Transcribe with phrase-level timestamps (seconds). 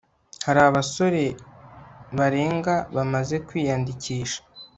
[0.45, 1.23] hari abasore
[2.17, 4.39] barenga bamaze kwiyandikisha